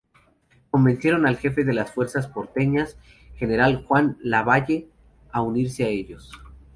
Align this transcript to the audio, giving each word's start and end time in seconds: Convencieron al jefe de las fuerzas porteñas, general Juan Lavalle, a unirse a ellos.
Convencieron 0.71 1.27
al 1.27 1.37
jefe 1.37 1.63
de 1.63 1.73
las 1.75 1.91
fuerzas 1.91 2.25
porteñas, 2.25 2.97
general 3.35 3.85
Juan 3.85 4.17
Lavalle, 4.23 4.87
a 5.31 5.43
unirse 5.43 5.83
a 5.83 5.89
ellos. 5.89 6.31